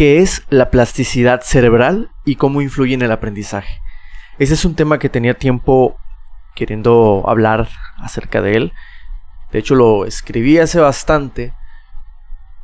¿Qué 0.00 0.20
es 0.20 0.46
la 0.48 0.70
plasticidad 0.70 1.42
cerebral 1.42 2.10
y 2.24 2.36
cómo 2.36 2.62
influye 2.62 2.94
en 2.94 3.02
el 3.02 3.12
aprendizaje? 3.12 3.82
Ese 4.38 4.54
es 4.54 4.64
un 4.64 4.74
tema 4.74 4.98
que 4.98 5.10
tenía 5.10 5.34
tiempo 5.34 5.98
queriendo 6.54 7.22
hablar 7.26 7.68
acerca 7.98 8.40
de 8.40 8.54
él. 8.56 8.72
De 9.52 9.58
hecho, 9.58 9.74
lo 9.74 10.06
escribí 10.06 10.56
hace 10.56 10.80
bastante 10.80 11.52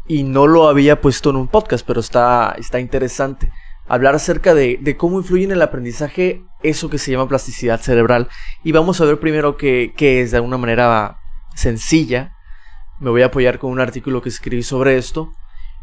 y 0.09 0.23
no 0.23 0.47
lo 0.47 0.67
había 0.67 1.03
puesto 1.03 1.29
en 1.29 1.37
un 1.37 1.49
podcast, 1.49 1.87
pero 1.87 2.01
está, 2.01 2.57
está 2.57 2.81
interesante 2.81 3.53
hablar 3.87 4.15
acerca 4.15 4.55
de, 4.55 4.97
cómo 4.97 5.19
influye 5.19 5.45
en 5.45 5.53
el 5.53 5.61
aprendizaje 5.61 6.43
eso 6.63 6.89
que 6.89 6.97
se 6.97 7.11
llama 7.11 7.29
plasticidad 7.29 7.83
cerebral. 7.83 8.31
Y 8.65 8.73
vamos 8.73 8.99
a 9.03 9.05
ver 9.05 9.21
primero 9.21 9.59
qué, 9.59 9.93
qué 9.95 10.23
es 10.23 10.31
de 10.31 10.39
alguna 10.39 10.57
manera 10.57 11.19
sencilla. 11.55 12.33
Me 12.99 13.11
voy 13.11 13.21
a 13.21 13.27
apoyar 13.27 13.59
con 13.59 13.73
un 13.73 13.81
artículo 13.81 14.23
que 14.23 14.31
escribí 14.31 14.63
sobre 14.63 14.97
esto. 14.97 15.35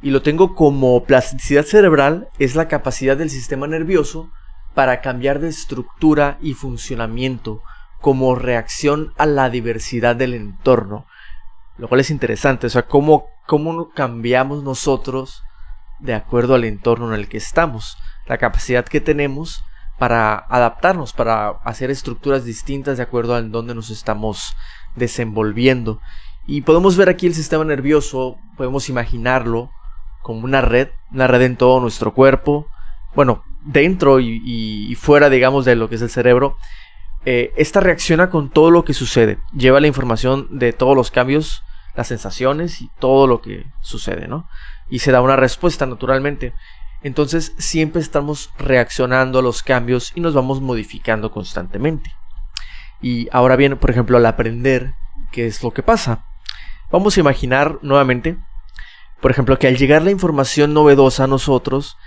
Y 0.03 0.11
lo 0.11 0.21
tengo 0.21 0.53
como 0.53 1.05
plasticidad 1.05 1.63
cerebral 1.63 2.27
es 2.37 2.55
la 2.55 2.67
capacidad 2.67 3.15
del 3.15 3.29
sistema 3.29 3.67
nervioso 3.67 4.29
para 4.73 4.99
cambiar 4.99 5.39
de 5.39 5.47
estructura 5.47 6.37
y 6.41 6.55
funcionamiento 6.55 7.63
como 8.01 8.35
reacción 8.35 9.13
a 9.17 9.25
la 9.25 9.49
diversidad 9.49 10.17
del 10.17 10.33
entorno. 10.33 11.05
Lo 11.77 11.87
cual 11.87 12.01
es 12.01 12.11
interesante, 12.11 12.67
o 12.67 12.69
sea, 12.69 12.81
cómo, 12.85 13.27
cómo 13.47 13.91
cambiamos 13.91 14.61
nosotros 14.61 15.41
de 15.99 16.13
acuerdo 16.13 16.55
al 16.55 16.65
entorno 16.65 17.07
en 17.13 17.17
el 17.17 17.29
que 17.29 17.37
estamos, 17.37 17.97
la 18.27 18.37
capacidad 18.37 18.83
que 18.83 18.99
tenemos 18.99 19.63
para 19.97 20.35
adaptarnos, 20.35 21.13
para 21.13 21.47
hacer 21.63 21.91
estructuras 21.91 22.43
distintas 22.43 22.97
de 22.97 23.03
acuerdo 23.03 23.35
a 23.35 23.39
en 23.39 23.53
donde 23.53 23.73
nos 23.73 23.89
estamos 23.89 24.53
desenvolviendo. 24.97 26.01
Y 26.45 26.63
podemos 26.63 26.97
ver 26.97 27.07
aquí 27.07 27.25
el 27.25 27.35
sistema 27.35 27.63
nervioso, 27.63 28.35
podemos 28.57 28.89
imaginarlo 28.89 29.71
como 30.23 30.45
una 30.45 30.61
red, 30.61 30.89
una 31.11 31.27
red 31.27 31.43
en 31.43 31.55
todo 31.55 31.79
nuestro 31.79 32.15
cuerpo, 32.15 32.67
bueno, 33.13 33.43
dentro 33.63 34.19
y, 34.19 34.97
fuera, 34.99 35.29
digamos, 35.29 35.65
de 35.65 35.75
lo 35.75 35.87
que 35.87 35.95
es 35.95 36.01
el 36.01 36.09
cerebro. 36.09 36.57
Eh, 37.25 37.53
esta 37.55 37.79
reacciona 37.79 38.31
con 38.31 38.49
todo 38.49 38.71
lo 38.71 38.83
que 38.83 38.93
sucede, 38.93 39.37
lleva 39.55 39.79
la 39.79 39.87
información 39.87 40.47
de 40.49 40.73
todos 40.73 40.97
los 40.97 41.11
cambios, 41.11 41.63
las 41.95 42.07
sensaciones 42.07 42.81
y 42.81 42.89
todo 42.99 43.27
lo 43.27 43.39
que 43.39 43.67
sucede, 43.81 44.27
¿no? 44.27 44.47
y 44.89 44.99
se 44.99 45.11
da 45.11 45.21
una 45.21 45.35
respuesta 45.35 45.85
naturalmente. 45.85 46.53
Entonces 47.01 47.53
siempre 47.57 48.01
estamos 48.01 48.51
reaccionando 48.57 49.39
a 49.39 49.41
los 49.41 49.63
cambios 49.63 50.11
y 50.15 50.21
nos 50.21 50.33
vamos 50.33 50.61
modificando 50.61 51.31
constantemente. 51.31 52.13
Y 53.01 53.27
ahora 53.31 53.55
bien, 53.55 53.77
por 53.77 53.89
ejemplo, 53.89 54.17
al 54.17 54.25
aprender, 54.27 54.93
¿qué 55.31 55.47
es 55.47 55.63
lo 55.63 55.71
que 55.71 55.83
pasa? 55.83 56.25
Vamos 56.91 57.17
a 57.17 57.19
imaginar 57.19 57.79
nuevamente, 57.81 58.37
por 59.23 59.31
ejemplo, 59.31 59.57
que 59.57 59.67
al 59.67 59.77
llegar 59.77 60.01
la 60.01 60.11
información 60.11 60.73
novedosa 60.73 61.23
a 61.23 61.27
nosotros, 61.27 61.97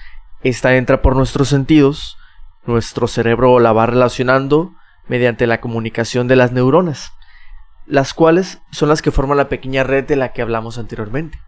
esta 0.43 0.77
entra 0.77 1.01
por 1.01 1.17
nuestros 1.17 1.49
sentidos, 1.49 2.19
nuestro 2.67 3.09
cerebro 3.09 3.59
la 3.59 3.73
va 3.73 3.87
relacionando 3.87 4.75
mediante 5.09 5.47
la 5.47 5.63
comunicación 5.63 6.29
de 6.29 6.37
las 6.37 6.53
neuronas, 6.53 7.15
las 7.87 8.13
cuales 8.13 8.61
son 8.71 8.91
las 8.91 9.01
que 9.01 9.13
forman 9.13 9.39
la 9.39 9.49
pequeña 9.49 9.83
red 9.83 10.05
de 10.05 10.17
la 10.17 10.35
que 10.35 10.43
hablamos 10.43 10.77
anteriormente. 10.77 11.41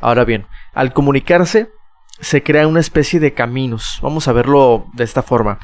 Ahora 0.00 0.26
bien, 0.26 0.46
al 0.74 0.92
comunicarse 0.92 1.70
se 2.20 2.42
crea 2.42 2.66
una 2.66 2.80
especie 2.80 3.20
de 3.20 3.32
caminos. 3.32 4.00
Vamos 4.02 4.28
a 4.28 4.34
verlo 4.34 4.84
de 4.92 5.04
esta 5.04 5.22
forma. 5.22 5.60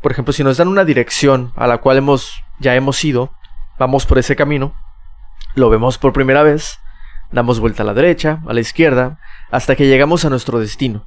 Por 0.00 0.10
ejemplo, 0.10 0.32
si 0.32 0.42
nos 0.42 0.56
dan 0.56 0.68
una 0.68 0.86
dirección 0.86 1.52
a 1.54 1.66
la 1.66 1.82
cual 1.82 1.98
hemos 1.98 2.32
ya 2.58 2.74
hemos 2.76 3.04
ido, 3.04 3.30
vamos 3.78 4.06
por 4.06 4.18
ese 4.18 4.36
camino, 4.36 4.72
lo 5.54 5.68
vemos 5.68 5.98
por 5.98 6.14
primera 6.14 6.42
vez, 6.42 6.80
damos 7.32 7.60
vuelta 7.60 7.82
a 7.82 7.86
la 7.86 7.94
derecha, 7.94 8.42
a 8.46 8.52
la 8.52 8.60
izquierda, 8.60 9.18
hasta 9.50 9.76
que 9.76 9.86
llegamos 9.86 10.24
a 10.24 10.30
nuestro 10.30 10.58
destino. 10.58 11.04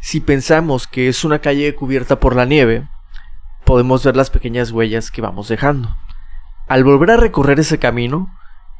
Si 0.00 0.20
pensamos 0.20 0.86
que 0.86 1.08
es 1.08 1.24
una 1.24 1.40
calle 1.40 1.74
cubierta 1.74 2.20
por 2.20 2.36
la 2.36 2.44
nieve, 2.44 2.88
podemos 3.64 4.04
ver 4.04 4.16
las 4.16 4.30
pequeñas 4.30 4.70
huellas 4.70 5.10
que 5.10 5.22
vamos 5.22 5.48
dejando. 5.48 5.96
Al 6.68 6.84
volver 6.84 7.12
a 7.12 7.16
recorrer 7.16 7.60
ese 7.60 7.78
camino, 7.78 8.30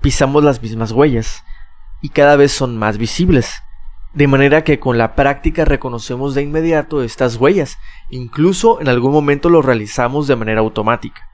pisamos 0.00 0.44
las 0.44 0.62
mismas 0.62 0.92
huellas, 0.92 1.44
y 2.02 2.10
cada 2.10 2.36
vez 2.36 2.52
son 2.52 2.76
más 2.76 2.98
visibles. 2.98 3.62
De 4.14 4.28
manera 4.28 4.64
que 4.64 4.78
con 4.78 4.98
la 4.98 5.14
práctica 5.14 5.64
reconocemos 5.64 6.34
de 6.34 6.42
inmediato 6.42 7.02
estas 7.02 7.36
huellas, 7.36 7.78
incluso 8.08 8.80
en 8.80 8.88
algún 8.88 9.12
momento 9.12 9.48
lo 9.48 9.62
realizamos 9.62 10.26
de 10.26 10.36
manera 10.36 10.60
automática. 10.60 11.28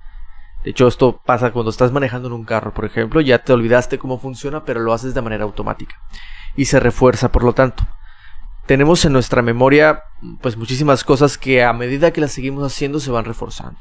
De 0.64 0.70
hecho, 0.70 0.86
esto 0.86 1.20
pasa 1.24 1.50
cuando 1.52 1.70
estás 1.70 1.92
manejando 1.92 2.28
en 2.28 2.34
un 2.34 2.44
carro, 2.44 2.72
por 2.72 2.84
ejemplo, 2.84 3.20
ya 3.20 3.42
te 3.42 3.52
olvidaste 3.52 3.98
cómo 3.98 4.18
funciona, 4.18 4.64
pero 4.64 4.80
lo 4.80 4.92
haces 4.92 5.14
de 5.14 5.22
manera 5.22 5.44
automática. 5.44 5.96
Y 6.56 6.66
se 6.66 6.78
refuerza, 6.78 7.32
por 7.32 7.42
lo 7.42 7.52
tanto. 7.52 7.84
Tenemos 8.66 9.04
en 9.04 9.12
nuestra 9.12 9.42
memoria 9.42 10.04
pues 10.40 10.56
muchísimas 10.56 11.02
cosas 11.02 11.36
que 11.36 11.64
a 11.64 11.72
medida 11.72 12.12
que 12.12 12.20
las 12.20 12.32
seguimos 12.32 12.64
haciendo 12.64 13.00
se 13.00 13.10
van 13.10 13.24
reforzando. 13.24 13.78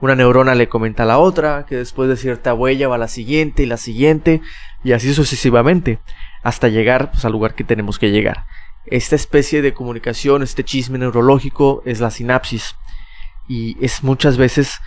Una 0.00 0.16
neurona 0.16 0.54
le 0.54 0.68
comenta 0.68 1.02
a 1.02 1.06
la 1.06 1.18
otra, 1.18 1.66
que 1.66 1.76
después 1.76 2.08
de 2.08 2.16
cierta 2.16 2.54
huella 2.54 2.88
va 2.88 2.96
a 2.96 2.98
la 2.98 3.08
siguiente 3.08 3.62
y 3.62 3.66
la 3.66 3.76
siguiente, 3.76 4.40
y 4.82 4.92
así 4.92 5.12
sucesivamente, 5.12 5.98
hasta 6.42 6.68
llegar 6.68 7.10
pues, 7.10 7.24
al 7.24 7.32
lugar 7.32 7.54
que 7.54 7.64
tenemos 7.64 7.98
que 7.98 8.10
llegar. 8.10 8.46
Esta 8.86 9.14
especie 9.14 9.62
de 9.62 9.72
comunicación, 9.72 10.42
este 10.42 10.64
chisme 10.64 10.98
neurológico 10.98 11.82
es 11.84 12.00
la 12.00 12.10
sinapsis 12.10 12.76
y 13.48 13.82
es 13.84 14.02
muchas 14.02 14.36
veces 14.36 14.80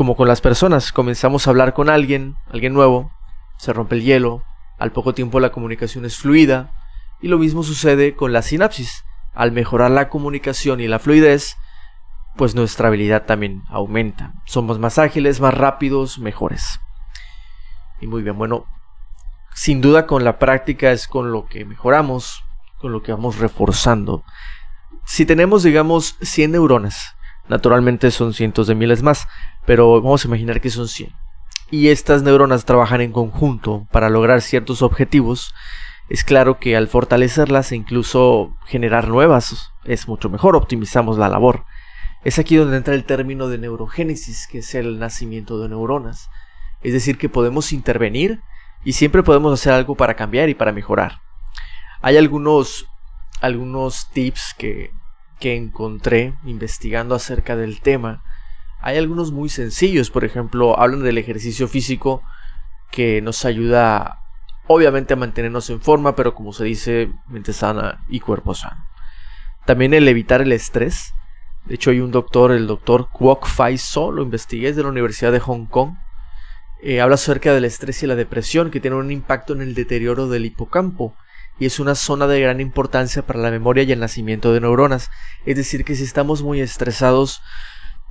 como 0.00 0.16
con 0.16 0.28
las 0.28 0.40
personas, 0.40 0.92
comenzamos 0.92 1.46
a 1.46 1.50
hablar 1.50 1.74
con 1.74 1.90
alguien, 1.90 2.34
alguien 2.50 2.72
nuevo, 2.72 3.12
se 3.58 3.74
rompe 3.74 3.96
el 3.96 4.02
hielo, 4.02 4.42
al 4.78 4.92
poco 4.92 5.12
tiempo 5.12 5.40
la 5.40 5.52
comunicación 5.52 6.06
es 6.06 6.16
fluida 6.16 6.72
y 7.20 7.28
lo 7.28 7.36
mismo 7.36 7.62
sucede 7.62 8.16
con 8.16 8.32
la 8.32 8.40
sinapsis. 8.40 9.04
Al 9.34 9.52
mejorar 9.52 9.90
la 9.90 10.08
comunicación 10.08 10.80
y 10.80 10.88
la 10.88 11.00
fluidez, 11.00 11.58
pues 12.34 12.54
nuestra 12.54 12.88
habilidad 12.88 13.26
también 13.26 13.62
aumenta. 13.68 14.32
Somos 14.46 14.78
más 14.78 14.98
ágiles, 14.98 15.38
más 15.38 15.52
rápidos, 15.52 16.18
mejores. 16.18 16.80
Y 18.00 18.06
muy 18.06 18.22
bien, 18.22 18.38
bueno, 18.38 18.64
sin 19.52 19.82
duda 19.82 20.06
con 20.06 20.24
la 20.24 20.38
práctica 20.38 20.92
es 20.92 21.08
con 21.08 21.30
lo 21.30 21.44
que 21.44 21.66
mejoramos, 21.66 22.42
con 22.78 22.90
lo 22.90 23.02
que 23.02 23.12
vamos 23.12 23.36
reforzando. 23.36 24.24
Si 25.04 25.26
tenemos, 25.26 25.62
digamos, 25.62 26.16
100 26.22 26.52
neuronas, 26.52 27.16
naturalmente 27.50 28.12
son 28.12 28.32
cientos 28.32 28.68
de 28.68 28.76
miles 28.76 29.02
más, 29.02 29.26
pero 29.66 30.00
vamos 30.00 30.24
a 30.24 30.28
imaginar 30.28 30.60
que 30.60 30.70
son 30.70 30.86
100. 30.86 31.12
Y 31.72 31.88
estas 31.88 32.22
neuronas 32.22 32.64
trabajan 32.64 33.00
en 33.00 33.10
conjunto 33.10 33.88
para 33.90 34.08
lograr 34.08 34.40
ciertos 34.40 34.82
objetivos. 34.82 35.52
Es 36.08 36.22
claro 36.22 36.58
que 36.60 36.76
al 36.76 36.86
fortalecerlas 36.86 37.72
e 37.72 37.76
incluso 37.76 38.56
generar 38.66 39.08
nuevas 39.08 39.72
es 39.84 40.06
mucho 40.06 40.30
mejor, 40.30 40.54
optimizamos 40.54 41.18
la 41.18 41.28
labor. 41.28 41.64
Es 42.24 42.38
aquí 42.38 42.54
donde 42.54 42.76
entra 42.76 42.94
el 42.94 43.04
término 43.04 43.48
de 43.48 43.58
neurogénesis, 43.58 44.46
que 44.46 44.58
es 44.58 44.74
el 44.76 45.00
nacimiento 45.00 45.58
de 45.60 45.68
neuronas. 45.68 46.30
Es 46.82 46.92
decir, 46.92 47.18
que 47.18 47.28
podemos 47.28 47.72
intervenir 47.72 48.40
y 48.84 48.92
siempre 48.92 49.24
podemos 49.24 49.52
hacer 49.52 49.72
algo 49.72 49.96
para 49.96 50.14
cambiar 50.14 50.48
y 50.48 50.54
para 50.54 50.72
mejorar. 50.72 51.20
Hay 52.00 52.16
algunos, 52.16 52.86
algunos 53.40 54.08
tips 54.10 54.54
que, 54.56 54.90
que 55.40 55.56
encontré 55.56 56.34
investigando 56.44 57.14
acerca 57.14 57.56
del 57.56 57.80
tema. 57.80 58.22
Hay 58.80 58.96
algunos 58.96 59.32
muy 59.32 59.48
sencillos, 59.48 60.10
por 60.10 60.24
ejemplo, 60.24 60.78
hablan 60.78 61.02
del 61.02 61.18
ejercicio 61.18 61.66
físico 61.66 62.22
que 62.90 63.20
nos 63.20 63.44
ayuda 63.44 64.18
obviamente 64.66 65.14
a 65.14 65.16
mantenernos 65.16 65.68
en 65.70 65.80
forma, 65.80 66.14
pero 66.14 66.34
como 66.34 66.52
se 66.52 66.64
dice, 66.64 67.10
mente 67.28 67.52
sana 67.52 68.04
y 68.08 68.20
cuerpo 68.20 68.54
sano. 68.54 68.84
También 69.66 69.94
el 69.94 70.06
evitar 70.06 70.42
el 70.42 70.52
estrés. 70.52 71.12
De 71.66 71.74
hecho, 71.74 71.90
hay 71.90 72.00
un 72.00 72.10
doctor, 72.10 72.52
el 72.52 72.66
doctor 72.66 73.08
Kwok 73.10 73.46
Fai 73.46 73.78
So, 73.78 74.12
lo 74.12 74.22
investigué, 74.22 74.68
es 74.68 74.76
de 74.76 74.82
la 74.82 74.88
Universidad 74.88 75.32
de 75.32 75.40
Hong 75.40 75.66
Kong. 75.66 75.94
Eh, 76.82 77.00
habla 77.00 77.16
acerca 77.16 77.52
del 77.52 77.64
estrés 77.64 78.02
y 78.02 78.06
la 78.06 78.14
depresión 78.14 78.70
que 78.70 78.80
tienen 78.80 78.98
un 78.98 79.10
impacto 79.10 79.52
en 79.52 79.60
el 79.60 79.74
deterioro 79.74 80.28
del 80.28 80.46
hipocampo 80.46 81.14
y 81.60 81.66
es 81.66 81.78
una 81.78 81.94
zona 81.94 82.26
de 82.26 82.40
gran 82.40 82.60
importancia 82.60 83.22
para 83.22 83.38
la 83.38 83.50
memoria 83.50 83.84
y 83.84 83.92
el 83.92 84.00
nacimiento 84.00 84.52
de 84.52 84.62
neuronas. 84.62 85.10
Es 85.44 85.56
decir, 85.56 85.84
que 85.84 85.94
si 85.94 86.04
estamos 86.04 86.42
muy 86.42 86.60
estresados, 86.60 87.42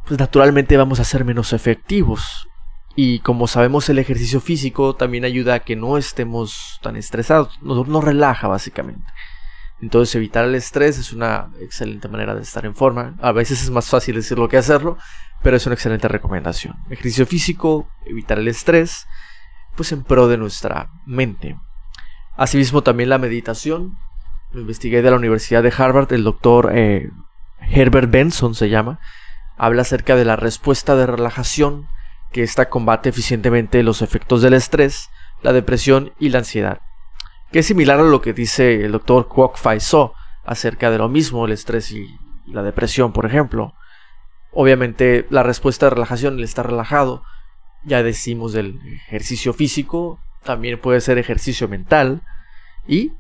pues 0.08 0.20
naturalmente 0.20 0.78
vamos 0.78 1.00
a 1.00 1.04
ser 1.04 1.26
menos 1.26 1.52
efectivos. 1.52 2.48
Y 2.96 3.20
como 3.20 3.48
sabemos, 3.48 3.90
el 3.90 3.98
ejercicio 3.98 4.40
físico 4.40 4.96
también 4.96 5.26
ayuda 5.26 5.56
a 5.56 5.60
que 5.62 5.76
no 5.76 5.98
estemos 5.98 6.80
tan 6.84 6.96
estresados, 6.96 7.60
nos, 7.62 7.88
nos 7.88 8.04
relaja 8.04 8.48
básicamente. 8.48 9.12
Entonces 9.82 10.14
evitar 10.14 10.46
el 10.46 10.54
estrés 10.54 11.00
es 11.00 11.12
una 11.12 11.50
excelente 11.60 12.08
manera 12.08 12.36
de 12.36 12.44
estar 12.44 12.66
en 12.66 12.76
forma. 12.76 13.16
A 13.20 13.32
veces 13.32 13.64
es 13.64 13.72
más 13.72 13.90
fácil 13.90 14.16
decirlo 14.16 14.48
que 14.48 14.58
hacerlo, 14.58 14.98
pero 15.42 15.58
es 15.58 15.66
una 15.66 15.74
excelente 15.74 16.08
recomendación. 16.08 16.76
Ejercicio 16.92 17.26
físico, 17.26 17.90
evitar 18.06 18.38
el 18.38 18.48
estrés, 18.48 19.08
pues 19.76 19.92
en 19.92 20.04
pro 20.04 20.28
de 20.28 20.38
nuestra 20.38 20.92
mente. 21.08 21.58
Asimismo 22.40 22.82
también 22.82 23.10
la 23.10 23.18
meditación. 23.18 23.98
Lo 24.52 24.62
investigué 24.62 25.02
de 25.02 25.12
la 25.12 25.18
Universidad 25.18 25.62
de 25.62 25.74
Harvard, 25.78 26.12
el 26.14 26.24
doctor 26.24 26.72
eh, 26.74 27.10
Herbert 27.70 28.10
Benson 28.10 28.56
se 28.56 28.70
llama. 28.70 29.00
Habla 29.58 29.84
acerca 29.84 30.16
de 30.16 30.26
la 30.26 30.36
respuesta 30.36 30.96
de 30.96 31.06
relajación 31.06 31.88
que 32.32 32.44
esta 32.44 32.70
combate 32.70 33.10
eficientemente 33.10 33.84
los 33.84 34.02
efectos 34.02 34.42
del 34.42 34.54
estrés, 34.54 35.10
la 35.42 35.54
depresión 35.54 36.14
y 36.20 36.30
la 36.30 36.40
ansiedad 36.40 36.80
que 37.52 37.60
es 37.60 37.66
similar 37.66 38.00
a 38.00 38.04
lo 38.04 38.22
que 38.22 38.34
dice 38.34 38.86
el 38.86 38.92
doctor 38.92 39.28
Kwok 39.28 39.58
Fai 39.58 39.80
So 39.80 40.14
acerca 40.46 40.92
de 40.92 40.98
lo 40.98 41.10
mismo, 41.10 41.46
el 41.46 41.52
estrés 41.52 41.92
y 41.92 42.08
la 42.46 42.64
depresión, 42.64 43.12
por 43.12 43.26
ejemplo. 43.26 43.74
Obviamente 44.52 45.26
la 45.30 45.44
respuesta 45.44 45.86
de 45.86 45.92
relajación, 45.92 46.38
el 46.38 46.44
estar 46.44 46.68
relajado, 46.68 47.24
ya 47.84 48.04
decimos 48.04 48.54
del 48.54 48.80
ejercicio 49.08 49.54
físico, 49.54 50.20
también 50.44 50.80
puede 50.80 51.02
ser 51.02 51.18
ejercicio 51.18 51.68
mental 51.68 52.22
y 52.88 53.14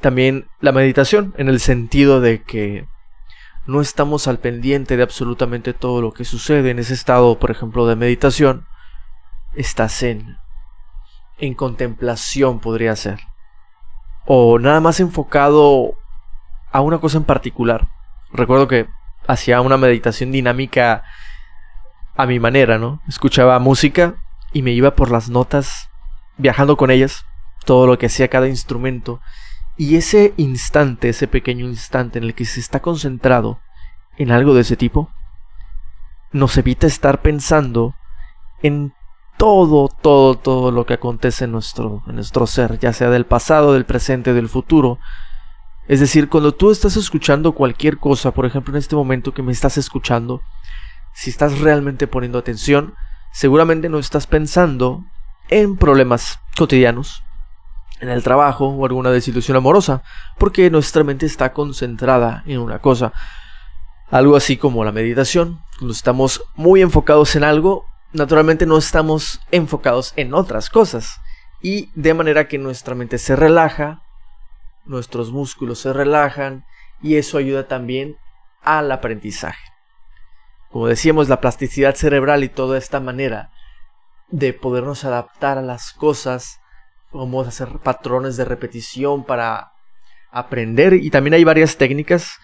también 0.00 0.48
la 0.60 0.72
meditación 0.72 1.34
en 1.38 1.48
el 1.48 1.60
sentido 1.60 2.20
de 2.20 2.42
que 2.42 2.86
no 3.66 3.80
estamos 3.80 4.26
al 4.26 4.38
pendiente 4.38 4.96
de 4.96 5.02
absolutamente 5.02 5.72
todo 5.72 6.02
lo 6.02 6.12
que 6.12 6.24
sucede 6.24 6.70
en 6.70 6.78
ese 6.78 6.94
estado, 6.94 7.38
por 7.38 7.50
ejemplo, 7.50 7.86
de 7.86 7.96
meditación, 7.96 8.66
estás 9.54 10.02
en 10.02 10.38
en 11.38 11.54
contemplación 11.54 12.60
podría 12.60 12.94
ser 12.94 13.18
o 14.26 14.58
nada 14.58 14.80
más 14.80 15.00
enfocado 15.00 15.94
a 16.70 16.80
una 16.80 16.98
cosa 16.98 17.18
en 17.18 17.24
particular. 17.24 17.88
Recuerdo 18.32 18.68
que 18.68 18.88
hacía 19.26 19.60
una 19.60 19.76
meditación 19.76 20.32
dinámica 20.32 21.02
a 22.16 22.26
mi 22.26 22.38
manera, 22.38 22.78
¿no? 22.78 23.02
Escuchaba 23.08 23.58
música 23.58 24.14
y 24.52 24.62
me 24.62 24.72
iba 24.72 24.94
por 24.94 25.10
las 25.10 25.28
notas, 25.28 25.90
viajando 26.36 26.76
con 26.76 26.90
ellas, 26.90 27.24
todo 27.64 27.86
lo 27.86 27.98
que 27.98 28.06
hacía 28.06 28.28
cada 28.28 28.48
instrumento. 28.48 29.20
Y 29.76 29.96
ese 29.96 30.34
instante, 30.36 31.08
ese 31.08 31.28
pequeño 31.28 31.66
instante 31.66 32.18
en 32.18 32.24
el 32.24 32.34
que 32.34 32.44
se 32.44 32.60
está 32.60 32.80
concentrado 32.80 33.60
en 34.18 34.30
algo 34.30 34.54
de 34.54 34.62
ese 34.62 34.76
tipo, 34.76 35.10
nos 36.32 36.56
evita 36.56 36.86
estar 36.86 37.22
pensando 37.22 37.94
en 38.62 38.92
todo, 39.36 39.88
todo, 39.88 40.36
todo 40.36 40.70
lo 40.70 40.86
que 40.86 40.94
acontece 40.94 41.44
en 41.44 41.52
nuestro, 41.52 42.02
en 42.06 42.16
nuestro 42.16 42.46
ser, 42.46 42.78
ya 42.78 42.92
sea 42.92 43.10
del 43.10 43.26
pasado, 43.26 43.72
del 43.72 43.84
presente, 43.84 44.34
del 44.34 44.48
futuro. 44.48 44.98
Es 45.88 46.00
decir, 46.00 46.28
cuando 46.28 46.52
tú 46.52 46.70
estás 46.70 46.96
escuchando 46.96 47.52
cualquier 47.52 47.98
cosa, 47.98 48.30
por 48.32 48.46
ejemplo 48.46 48.74
en 48.74 48.78
este 48.78 48.94
momento 48.94 49.34
que 49.34 49.42
me 49.42 49.52
estás 49.52 49.78
escuchando, 49.78 50.42
si 51.12 51.30
estás 51.30 51.58
realmente 51.58 52.06
poniendo 52.06 52.38
atención, 52.38 52.94
seguramente 53.32 53.88
no 53.88 53.98
estás 53.98 54.26
pensando 54.26 55.04
en 55.60 55.76
problemas 55.76 56.38
cotidianos, 56.56 57.22
en 58.00 58.08
el 58.08 58.22
trabajo 58.22 58.68
o 58.68 58.84
alguna 58.84 59.10
desilusión 59.10 59.56
amorosa, 59.56 60.02
porque 60.38 60.70
nuestra 60.70 61.04
mente 61.04 61.26
está 61.26 61.52
concentrada 61.52 62.42
en 62.46 62.58
una 62.58 62.80
cosa. 62.80 63.12
Algo 64.10 64.36
así 64.36 64.56
como 64.56 64.84
la 64.84 64.92
meditación, 64.92 65.60
cuando 65.78 65.92
estamos 65.92 66.42
muy 66.54 66.82
enfocados 66.82 67.36
en 67.36 67.44
algo, 67.44 67.86
naturalmente 68.12 68.66
no 68.66 68.76
estamos 68.76 69.40
enfocados 69.50 70.12
en 70.16 70.34
otras 70.34 70.68
cosas. 70.68 71.20
Y 71.62 71.90
de 71.94 72.14
manera 72.14 72.48
que 72.48 72.58
nuestra 72.58 72.94
mente 72.94 73.18
se 73.18 73.36
relaja, 73.36 74.02
nuestros 74.84 75.30
músculos 75.30 75.78
se 75.78 75.92
relajan 75.92 76.64
y 77.00 77.16
eso 77.16 77.38
ayuda 77.38 77.68
también 77.68 78.16
al 78.62 78.90
aprendizaje 78.90 79.72
como 80.72 80.86
decíamos, 80.86 81.28
la 81.28 81.40
plasticidad 81.40 81.94
cerebral 81.94 82.42
y 82.44 82.48
toda 82.48 82.78
esta 82.78 82.98
manera 82.98 83.50
de 84.32 84.52
podernos 84.54 85.04
adaptar 85.04 85.58
a 85.58 85.62
las 85.62 85.92
cosas, 85.92 86.58
vamos 87.12 87.46
a 87.46 87.50
hacer 87.50 87.68
patrones 87.78 88.36
de 88.36 88.44
repetición 88.44 89.24
para 89.24 89.72
aprender. 90.32 90.94
Y 90.94 91.10
también 91.10 91.34
hay 91.34 91.44
varias 91.44 91.76
técnicas, 91.76 92.38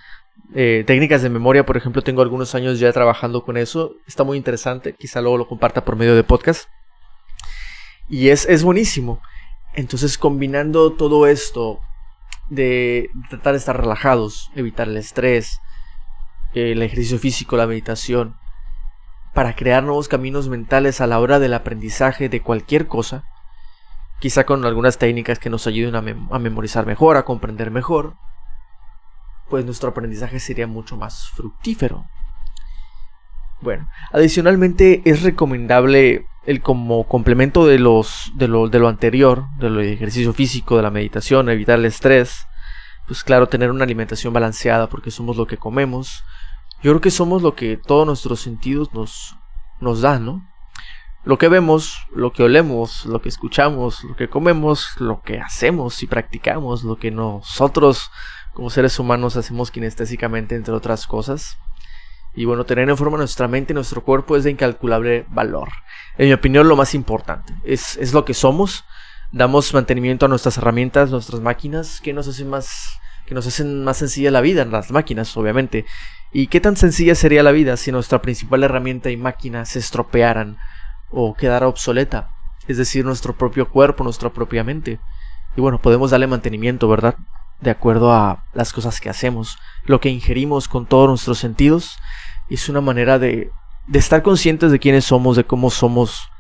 eh, 0.55 0.85
técnicas 0.87 1.23
de 1.23 1.31
memoria, 1.31 1.67
por 1.67 1.77
ejemplo, 1.77 2.03
tengo 2.03 2.23
algunos 2.23 2.55
años 2.55 2.79
ya 2.79 2.93
trabajando 2.93 3.43
con 3.43 3.57
eso, 3.57 3.95
está 4.07 4.23
muy 4.23 4.37
interesante, 4.37 4.95
quizá 4.95 5.21
luego 5.21 5.39
lo 5.39 5.49
comparta 5.49 5.85
por 5.85 5.97
medio 5.97 6.15
de 6.15 6.23
podcast. 6.23 6.69
Y 8.09 8.29
es, 8.29 8.47
es 8.47 8.63
buenísimo. 8.63 9.21
Entonces 9.75 10.19
combinando 10.19 10.93
todo 10.93 11.27
esto 11.27 11.81
de 12.51 13.11
tratar 13.31 13.53
de 13.53 13.59
estar 13.59 13.81
relajados, 13.81 14.51
evitar 14.55 14.89
el 14.89 14.97
estrés, 14.97 15.61
el 16.55 16.83
ejercicio 16.83 17.19
físico, 17.19 17.57
la 17.57 17.67
meditación, 17.67 18.37
para 19.35 19.55
crear 19.55 19.83
nuevos 19.83 20.09
caminos 20.09 20.49
mentales 20.49 21.01
a 21.01 21.07
la 21.07 21.21
hora 21.21 21.39
del 21.39 21.55
aprendizaje 21.55 22.29
de 22.29 22.41
cualquier 22.41 22.87
cosa, 22.87 23.25
quizá 24.21 24.45
con 24.45 24.65
algunas 24.65 24.99
técnicas 24.99 25.39
que 25.39 25.51
nos 25.51 25.67
ayuden 25.67 25.95
a, 25.97 26.39
memorizar 26.39 26.87
mejor, 26.87 27.17
a 27.17 27.25
comprender 27.25 27.71
mejor, 27.71 28.15
pues 29.49 29.65
nuestro 29.65 29.91
aprendizaje 29.91 30.41
sería 30.41 30.67
mucho 30.67 30.97
más 30.97 31.31
fructífero. 31.35 32.05
Bueno, 33.61 33.89
adicionalmente 34.13 35.03
es 35.05 35.23
recomendable 35.23 36.27
el 36.47 36.63
como 36.63 37.07
complemento 37.09 37.67
de 37.67 37.79
los 37.79 38.33
de 38.37 38.49
lo, 38.49 38.69
de 38.69 38.79
lo 38.79 38.89
anterior, 38.89 39.47
del 39.59 39.81
ejercicio 39.81 40.33
físico, 40.33 40.77
de 40.77 40.83
la 40.83 40.91
meditación, 40.91 41.49
evitar 41.49 41.79
el 41.79 41.85
estrés, 41.85 42.47
pues 43.07 43.25
claro, 43.25 43.49
tener 43.49 43.71
una 43.71 43.85
alimentación 43.85 44.33
balanceada 44.33 44.89
porque 44.89 45.11
somos 45.11 45.37
lo 45.37 45.47
que 45.47 45.57
comemos, 45.57 46.25
yo 46.83 46.93
creo 46.93 47.01
que 47.01 47.11
somos 47.11 47.43
lo 47.43 47.55
que 47.55 47.77
todos 47.77 48.07
nuestros 48.07 48.41
sentidos 48.41 48.93
nos, 48.95 49.37
nos 49.81 50.01
dan, 50.01 50.25
¿no? 50.25 50.49
Lo 51.25 51.37
que 51.37 51.49
vemos, 51.49 52.07
lo 52.15 52.33
que 52.33 52.45
olemos, 52.45 53.05
lo 53.05 53.21
que 53.21 53.29
escuchamos, 53.29 54.05
lo 54.05 54.17
que 54.17 54.29
comemos, 54.29 54.93
lo 54.99 55.21
que 55.21 55.41
hacemos 55.41 56.03
y 56.03 56.07
practicamos, 56.07 56.85
lo 56.85 56.97
que 56.97 57.11
nosotros 57.11 58.11
como 58.55 58.71
seres 58.71 58.99
humanos 58.99 59.37
hacemos 59.37 59.71
kinestésicamente, 59.71 60.57
entre 60.57 60.75
otras 60.75 61.07
cosas. 61.07 61.59
Y 62.35 62.45
bueno, 62.45 62.65
tener 62.65 62.89
en 62.89 62.97
forma 62.97 63.19
nuestra 63.19 63.49
mente 63.49 63.73
y 63.73 63.75
nuestro 63.75 64.03
cuerpo 64.03 64.37
es 64.37 64.45
de 64.45 64.51
incalculable 64.51 65.27
valor. 65.29 65.69
En 66.17 66.27
mi 66.27 66.33
opinión, 66.33 66.69
lo 66.69 66.77
más 66.77 66.95
importante. 66.95 67.55
Es, 67.65 67.97
es 67.97 68.13
lo 68.13 68.25
que 68.25 68.35
somos. 68.35 68.85
Damos 69.33 69.75
mantenimiento 69.75 70.27
a 70.27 70.29
nuestras 70.29 70.59
herramientas, 70.59 71.11
nuestras 71.11 71.41
máquinas, 71.41 72.01
que 72.01 72.13
nos 72.13 72.27
hacen 72.29 72.49
más 72.49 72.99
que 73.29 73.35
nos 73.35 73.47
hacen 73.47 73.85
más 73.85 73.99
sencilla 73.99 74.31
la 74.31 74.41
vida, 74.41 74.65
las 74.65 74.91
máquinas, 74.91 75.37
obviamente. 75.37 75.85
¿Y 76.33 76.47
qué 76.47 76.61
tan 76.61 76.77
sencilla 76.77 77.15
sería 77.15 77.43
la 77.43 77.53
vida 77.53 77.77
si 77.77 77.93
nuestra 77.93 78.23
principal 78.23 78.65
herramienta 78.65 79.11
y 79.11 79.19
máquina 79.19 79.67
se 79.67 79.81
estropearan 79.81 80.57
o 81.11 81.35
quedara 81.35 81.69
obsoleta? 81.69 82.31
Es 82.69 82.79
decir, 82.79 83.05
nuestro 83.05 83.37
propio 83.37 83.69
cuerpo, 83.69 84.03
nuestra 84.03 84.31
propia 84.31 84.65
mente. 84.65 84.99
Y 85.57 85.61
bueno, 85.61 85.79
podemos 85.79 86.11
darle 86.11 86.27
mantenimiento, 86.27 86.89
¿verdad? 86.89 87.17
De 87.61 87.71
acuerdo 87.71 88.15
a 88.15 88.45
las 88.55 88.73
cosas 88.73 88.99
que 88.99 89.11
hacemos, 89.11 89.59
lo 89.85 90.01
que 90.01 90.09
ingerimos 90.09 90.67
con 90.67 90.87
todos 90.87 91.09
nuestros 91.09 91.39
sentidos. 91.39 91.99
es 92.49 92.71
una 92.71 92.81
manera 92.81 93.19
de, 93.19 93.51
de 93.87 93.99
estar 93.99 94.23
conscientes 94.23 94.73
de 94.73 94.79
quiénes 94.79 95.05
somos, 95.05 95.37
de 95.37 95.45
cómo 95.45 95.71
somos, 95.71 96.31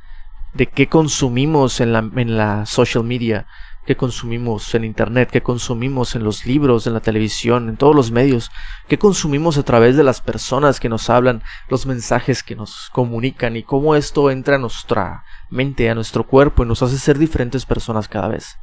de 0.54 0.66
qué 0.66 0.88
consumimos 0.88 1.82
en 1.82 1.92
la, 1.92 1.98
en 2.16 2.38
la 2.38 2.64
social 2.64 3.04
media, 3.04 3.46
que 3.88 3.96
consumimos 3.96 4.74
en 4.74 4.84
Internet, 4.84 5.30
que 5.30 5.42
consumimos 5.42 6.14
en 6.14 6.22
los 6.22 6.44
libros, 6.44 6.86
en 6.86 6.92
la 6.92 7.00
televisión, 7.00 7.70
en 7.70 7.78
todos 7.78 7.96
los 7.96 8.10
medios, 8.10 8.50
que 8.86 8.98
consumimos 8.98 9.56
a 9.56 9.62
través 9.62 9.96
de 9.96 10.04
las 10.04 10.20
personas 10.20 10.78
que 10.78 10.90
nos 10.90 11.08
hablan, 11.08 11.42
los 11.70 11.86
mensajes 11.86 12.42
que 12.42 12.54
nos 12.54 12.90
comunican 12.92 13.56
y 13.56 13.62
cómo 13.62 13.94
esto 13.94 14.30
entra 14.30 14.56
a 14.56 14.58
nuestra 14.58 15.24
mente, 15.48 15.88
a 15.88 15.94
nuestro 15.94 16.26
cuerpo 16.26 16.62
y 16.62 16.66
nos 16.66 16.82
hace 16.82 16.98
ser 16.98 17.16
diferentes 17.16 17.64
personas 17.64 18.08
cada 18.08 18.28
vez. 18.28 18.58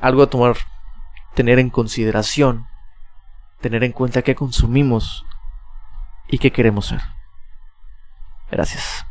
Algo 0.00 0.22
a 0.22 0.30
tomar, 0.30 0.56
tener 1.34 1.58
en 1.58 1.68
consideración, 1.68 2.64
tener 3.60 3.84
en 3.84 3.92
cuenta 3.92 4.22
qué 4.22 4.34
consumimos 4.34 5.26
y 6.28 6.38
qué 6.38 6.50
queremos 6.50 6.86
ser. 6.86 7.02
Gracias. 8.50 9.04